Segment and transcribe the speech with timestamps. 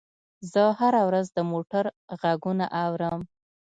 [0.51, 1.85] زه هره ورځ د موټر
[2.21, 3.21] غږونه اورم.